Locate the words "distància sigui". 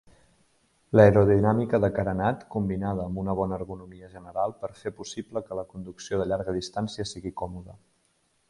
6.61-7.37